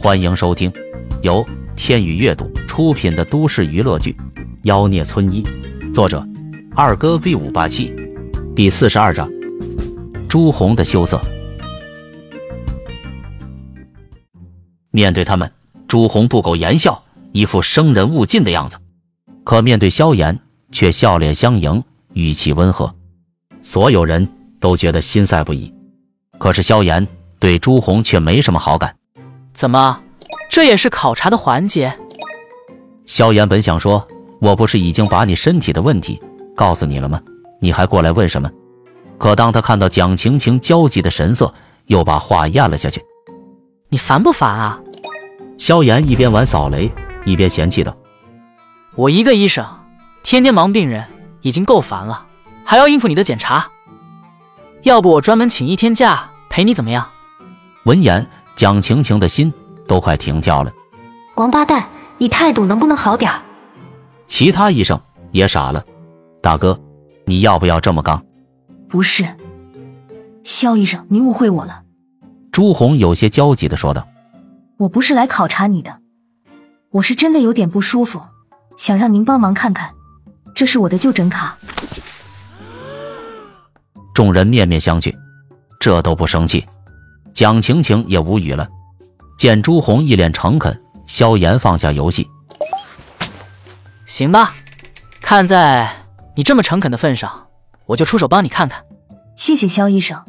[0.00, 0.72] 欢迎收听
[1.22, 4.12] 由天宇阅读出品的都市娱乐剧
[4.62, 5.42] 《妖孽村医》，
[5.92, 6.24] 作者
[6.72, 7.92] 二哥 V 五八七，
[8.54, 9.28] 第四十二章
[10.28, 11.20] 朱红的羞涩。
[14.92, 15.50] 面对他们，
[15.88, 17.02] 朱红不苟言笑，
[17.32, 18.78] 一副生人勿近的样子；
[19.42, 20.38] 可面对萧炎，
[20.70, 22.94] 却笑脸相迎，语气温和。
[23.62, 24.28] 所有人
[24.60, 25.74] 都觉得心塞不已。
[26.38, 27.08] 可是萧炎
[27.40, 28.94] 对朱红却没什么好感。
[29.58, 29.98] 怎么，
[30.50, 31.98] 这也是考察的环节？
[33.06, 34.06] 萧炎本想说
[34.40, 36.22] ：“我不是已经把你身体的问题
[36.54, 37.22] 告诉你了吗？
[37.60, 38.52] 你还过来问什么？”
[39.18, 41.54] 可当他看到蒋晴晴焦急的神色，
[41.86, 43.02] 又把话咽了下去。
[43.88, 44.78] 你烦不烦啊？
[45.56, 46.92] 萧炎一边玩扫雷，
[47.24, 47.96] 一边嫌弃道
[48.94, 49.66] ：“我一个医生，
[50.22, 51.06] 天天忙病人，
[51.40, 52.26] 已经够烦了，
[52.64, 53.72] 还要应付你的检查。
[54.82, 57.10] 要不我专门请一天假陪你，怎么样？”
[57.82, 58.30] 闻言。
[58.58, 59.54] 蒋晴晴的心
[59.86, 60.72] 都快停跳了。
[61.36, 61.86] 王八蛋，
[62.18, 63.32] 你态度能不能好点？
[64.26, 65.00] 其他医生
[65.30, 65.84] 也傻了。
[66.42, 66.80] 大哥，
[67.24, 68.26] 你要不要这么刚？
[68.88, 69.36] 不是，
[70.42, 71.84] 肖医生，您误会我了。
[72.50, 74.08] 朱红有些焦急的说道
[74.76, 76.00] ：“我不是来考察你的，
[76.90, 78.20] 我是真的有点不舒服，
[78.76, 79.94] 想让您帮忙看看。
[80.52, 81.56] 这是我的就诊卡。”
[84.12, 85.14] 众人面面相觑，
[85.78, 86.66] 这都不生气。
[87.34, 88.68] 蒋晴晴也无语了，
[89.38, 92.28] 见朱红一脸诚恳，萧炎放下游戏，
[94.06, 94.54] 行吧，
[95.20, 95.90] 看在
[96.34, 97.46] 你这么诚恳的份上，
[97.86, 98.84] 我就出手帮你看看。
[99.36, 100.20] 谢谢萧医生。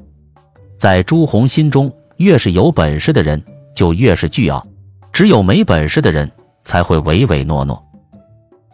[0.78, 3.44] 在朱红心中，越是有本事的人
[3.76, 4.66] 就越是倨傲，
[5.12, 6.32] 只有没本事的人
[6.64, 7.84] 才会唯唯诺诺。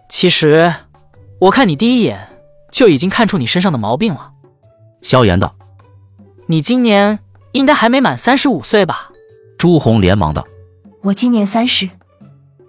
[0.10, 0.74] 其实，
[1.40, 2.28] 我看你第一眼
[2.72, 4.34] 就已经看出你身上的毛病了。
[5.02, 5.56] 萧炎道
[6.48, 7.20] ：“你今年……”
[7.56, 9.12] 应该还没满三十五岁吧？
[9.58, 10.46] 朱红连忙道
[11.02, 11.90] ：“我今年三十。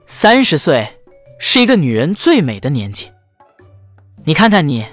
[0.07, 0.89] 三十岁
[1.41, 3.11] 是一个女人最美的年纪。
[4.25, 4.87] 你看看你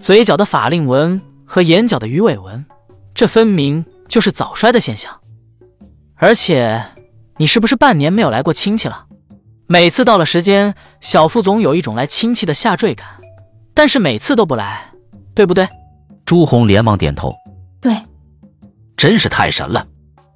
[0.00, 2.64] 嘴角的法令纹和眼角的鱼尾纹，
[3.12, 5.18] 这分明就是早衰的现象。
[6.14, 6.84] 而且
[7.36, 9.06] 你是不是半年没有来过亲戚了？
[9.66, 13.08] 每次到了时间，小副总有一种来亲戚的下坠感，
[13.74, 14.92] 但是每次都不来，
[15.34, 15.68] 对不对？”
[16.24, 17.39] 朱红连忙点头：“对。”
[19.00, 19.86] 真是太神了，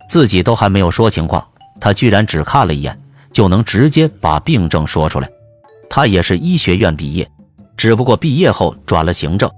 [0.09, 1.49] 自己都还没有说情况，
[1.83, 2.99] 他居然只看了一眼
[3.31, 5.29] 就能直接把病症说出来。
[5.91, 7.31] 他也是医学院毕业，
[7.77, 9.51] 只不过毕业后转了行政，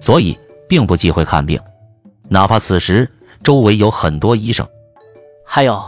[0.00, 1.60] 所以并不忌讳看病，
[2.30, 4.66] 哪怕此时周围有很多医生。
[5.44, 5.84] 还有，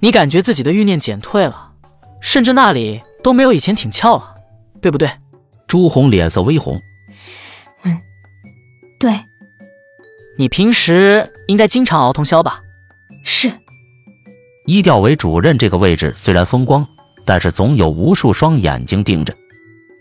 [0.00, 1.70] 你感觉自己的欲念减退了，
[2.20, 4.34] 甚至那里都没有以前挺翘了，
[4.80, 5.08] 对不对？
[5.68, 6.80] 朱红脸色微红。
[7.84, 8.00] 嗯，
[8.98, 9.20] 对。
[10.42, 12.62] 你平时应该经常熬通宵吧？
[13.22, 13.52] 是。
[14.66, 16.88] 医调委主任这个位置虽然风光，
[17.24, 19.36] 但是总有无数双眼睛盯着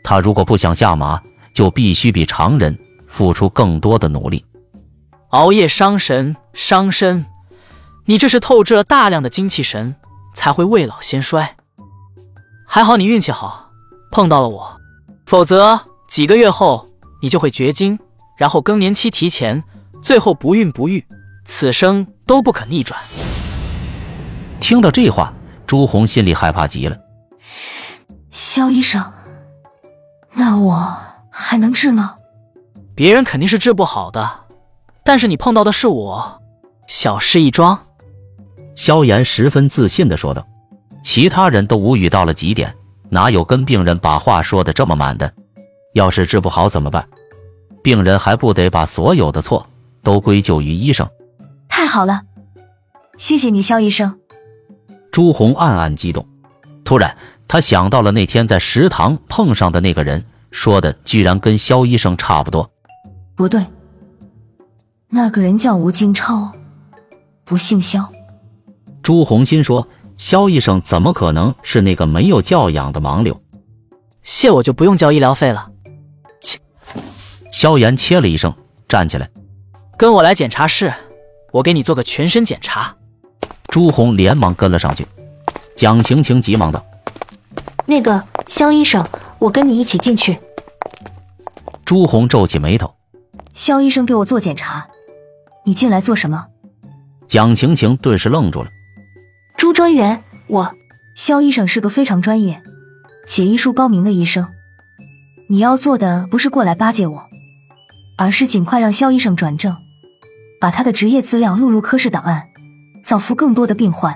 [0.03, 0.19] 他。
[0.19, 1.22] 如果不想下马，
[1.53, 4.44] 就必须比常人付出更多的努力。
[5.29, 7.28] 熬夜伤神伤身，
[8.06, 9.96] 你这是透支了大量的精气神，
[10.34, 11.56] 才会未老先衰。
[12.66, 13.69] 还好你运气好，
[14.09, 14.78] 碰到了我，
[15.28, 16.88] 否则几个月后
[17.22, 18.00] 你就会绝经，
[18.40, 19.63] 然后更年期提前。
[20.02, 21.06] 最后不孕不育，
[21.46, 23.00] 此生都不可逆转。
[24.60, 25.34] 听到这话，
[25.68, 26.98] 朱红心里害怕极了。
[28.32, 29.12] 肖医生，
[30.34, 30.98] 那我
[31.30, 32.16] 还能治吗？
[32.96, 34.30] 别人肯定是治不好的，
[35.04, 36.42] 但是你碰到的是我，
[36.88, 37.82] 小事一桩。
[38.76, 40.48] 萧炎十分自信的说道。
[41.04, 42.76] 其他人都无语到了极点，
[43.10, 45.34] 哪有跟病人把话说的这么满的？
[45.94, 47.08] 要是治不好怎么办？
[47.82, 49.66] 病人还不得把所有的错？
[50.04, 51.10] 都归咎于医生，
[51.68, 52.24] 太好了，
[53.18, 54.20] 谢谢你，肖医生。
[55.12, 56.28] 朱红暗暗激动，
[56.84, 57.18] 突然
[57.48, 62.72] 他想到了那天在食堂碰上的那个人，说的居然跟肖医生差不多。
[63.36, 63.66] 不对，
[65.10, 66.52] 那个人叫吴金超，
[67.44, 68.10] 不姓肖。
[69.04, 69.88] 朱红心说，
[70.18, 73.42] 肖医生怎么可能是那个没有教养的盲流？
[74.24, 75.72] 谢我就不用交医疗费了。
[76.40, 76.59] 切！
[77.52, 78.54] 萧炎切了一声，
[78.88, 79.30] 站起来。
[80.02, 80.96] 跟我来检查室，
[81.52, 82.96] 我给你做个全身检查。
[83.68, 85.06] 朱红连忙跟了上去。
[85.76, 86.84] 蒋晴晴急忙道
[87.86, 89.08] ：“那个肖医生，
[89.38, 90.40] 我跟你一起进去。”
[91.86, 92.96] 朱红皱起眉头
[93.53, 94.88] ：“肖医生给我做检查，
[95.66, 96.47] 你进来做什么？”
[97.30, 98.72] 蒋晴晴顿时愣住了。
[99.56, 100.74] 朱专员，我
[101.14, 102.64] 肖医生是个非常专业
[103.28, 104.47] 且医术高明的医生，
[105.47, 107.28] 你要做的不是过来巴结我，
[108.18, 109.78] 而是尽快让肖医生转正。
[110.61, 112.47] 把他的职业资料录入科室档案，
[113.03, 114.16] 造福更多的病患。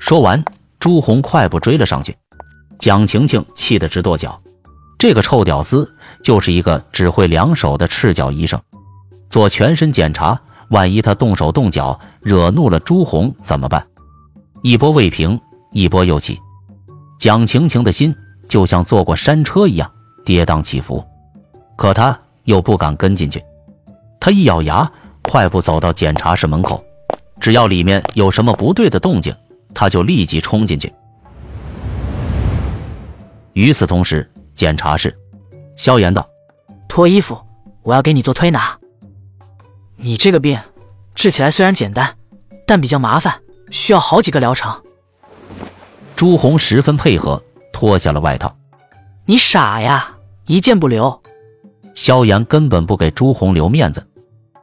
[0.00, 0.44] 说完，
[0.80, 2.16] 朱红快步追了上去。
[2.80, 4.42] 蒋晴晴气得直跺脚，
[4.98, 5.94] 这个臭屌丝
[6.24, 8.60] 就是一个只会两手的赤脚医生。
[9.30, 13.86] 做全身检查，万一他动手动脚惹怒了朱红怎么办？
[14.62, 16.40] 一波未平，一波又起。
[17.20, 18.16] 蒋晴晴的心
[18.48, 19.92] 就像坐过山车一样
[20.24, 21.04] 跌宕起伏，
[21.76, 23.40] 可他又不敢跟进去。
[24.18, 24.90] 他一咬牙，
[25.32, 26.84] 快步走到检查室门口，
[27.40, 29.34] 只要里面有什么不对的动静，
[29.74, 30.92] 他就立即冲进去。
[33.54, 35.16] 与此同时，检查室，
[35.74, 36.28] 萧炎道
[36.86, 37.40] ：“脱衣服，
[37.80, 38.76] 我要给你做推拿。
[39.96, 40.60] 你这个病
[41.14, 42.16] 治起来虽然简单，
[42.66, 43.40] 但比较麻烦，
[43.70, 44.82] 需要好几个疗程。”
[46.14, 47.42] 朱红十分配合，
[47.72, 48.54] 脱下了外套。
[49.24, 50.10] 你傻呀，
[50.44, 51.22] 一件不留。
[51.94, 54.06] 萧炎根本不给朱红留面子，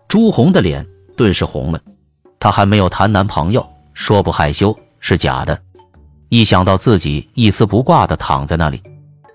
[0.10, 1.80] 朱红的脸顿时红了。
[2.40, 5.62] 她还没有谈男朋友，说不害羞是假的。
[6.30, 8.82] 一想到自己一丝不挂的躺在那里，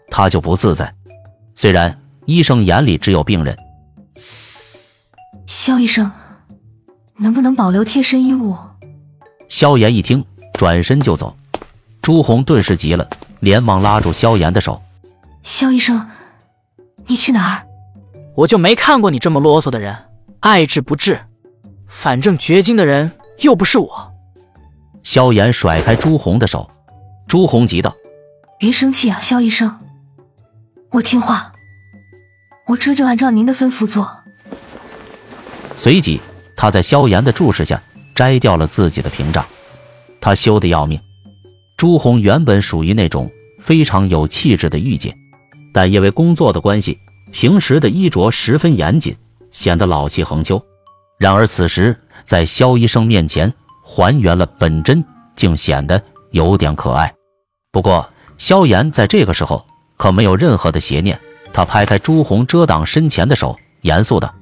[0.09, 0.93] 她就不自在。
[1.55, 3.57] 虽然医生眼里只有病人，
[5.47, 6.11] 肖医生，
[7.19, 8.57] 能不能保留贴身衣物？
[9.47, 10.25] 萧炎一听，
[10.55, 11.37] 转身就走。
[12.03, 14.83] 朱红顿时急了，连忙拉住萧炎的手
[15.45, 16.11] ：“萧医生，
[17.07, 17.67] 你去哪儿？
[18.35, 19.97] 我就没看过你这么啰嗦的人，
[20.45, 21.23] 爱治不治，
[21.87, 24.13] 反正绝经的人又不是我。”
[25.03, 26.69] 萧炎甩开朱红的手。
[27.27, 27.97] 朱红急道
[28.61, 29.79] ：“别生气啊，萧医生，
[30.91, 31.51] 我听话，
[32.67, 34.19] 我这就按照您的吩咐做。”
[35.77, 36.21] 随即，
[36.59, 37.83] 他在萧炎的注视下
[38.15, 39.47] 摘掉了自己的屏障。
[40.21, 41.01] 他羞得要命。
[41.79, 43.33] 朱红原本属于那种
[43.63, 45.17] 非常有气质的御姐，
[45.73, 46.99] 但因为工作的关系，
[47.33, 49.17] 平时的衣着十分严谨，
[49.55, 50.63] 显得老气横秋。
[51.17, 55.05] 然而此时在萧医生面前还原了本真，
[55.37, 56.03] 竟显得
[56.33, 57.15] 有点可爱。
[57.71, 59.65] 不过，萧炎在这个时候
[59.97, 61.21] 可没有任何的邪念，
[61.53, 64.35] 他拍开朱红遮挡身前的手，严肃道：“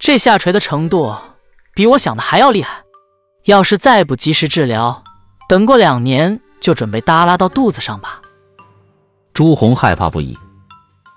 [0.00, 1.14] 这下垂的程度
[1.74, 2.82] 比我想的还要厉害，
[3.44, 5.04] 要是再不及时治疗，
[5.46, 8.22] 等过两年就准备耷拉到肚子上吧。”
[9.34, 10.38] 朱红害怕不已，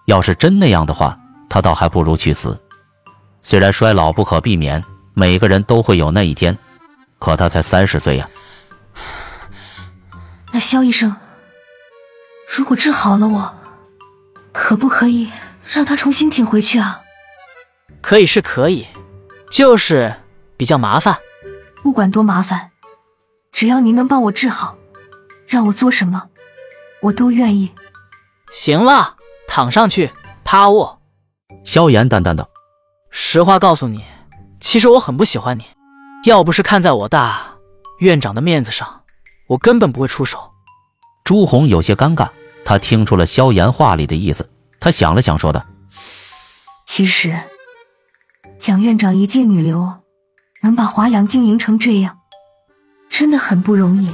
[0.06, 1.20] 要是真那样的话，
[1.50, 2.62] 他倒还不如去死。
[3.48, 4.84] 虽然衰老不可避免，
[5.14, 6.58] 每个人都会有那一天，
[7.20, 8.28] 可他才三十岁呀。
[10.52, 11.16] 那肖医生。
[12.58, 13.56] 如果治好了我，
[14.52, 15.30] 可不可以
[15.64, 17.02] 让他重新挺回去啊？
[18.02, 18.88] 可以是可以，
[19.52, 20.16] 就是
[20.58, 21.16] 比较麻烦。
[21.84, 22.72] 不管多麻烦，
[23.52, 24.76] 只要您能帮我治好，
[25.46, 26.30] 让我做什么，
[27.00, 27.72] 我都愿意。
[28.52, 30.10] 行了，躺上去，
[30.44, 31.00] 趴卧。
[31.64, 32.50] 萧炎淡淡道
[33.18, 34.04] ：“实话告诉你，
[34.60, 35.64] 其实我很不喜欢你。
[36.26, 37.56] 要不是看在我大
[37.98, 39.04] 院长的面子上，
[39.48, 40.52] 我根本不会出手。”
[41.24, 42.32] 朱红有些尴尬，
[42.66, 44.50] 他听出了萧炎话里的意思，
[44.82, 45.66] 他想了想，说道
[46.86, 47.40] ：“其实，
[48.58, 49.94] 蒋院长一介女流，
[50.62, 52.18] 能把华阳经营成这样，
[53.10, 54.14] 真的很不容易。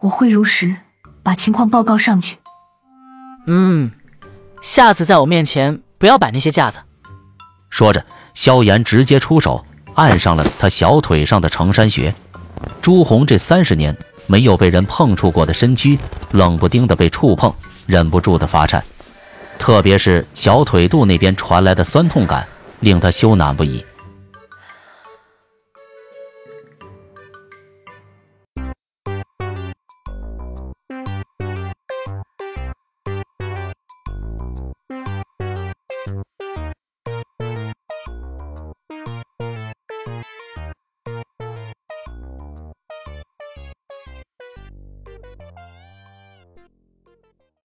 [0.00, 0.76] 我会如实
[1.22, 2.36] 把情况报告上去。
[3.46, 3.90] 嗯，
[4.60, 6.80] 下次在我面前不要摆那些架子。”
[7.74, 8.04] 说着，
[8.34, 12.14] 萧炎直接出手按上了他小腿上的承山穴。
[12.80, 13.96] 朱红这三十年。
[14.26, 15.98] 没有被人碰触过的身躯，
[16.30, 17.52] 冷不丁的被触碰，
[17.86, 18.82] 忍不住的发颤，
[19.58, 22.46] 特别是小腿肚那边传来的酸痛感，
[22.80, 23.84] 令他羞赧不已。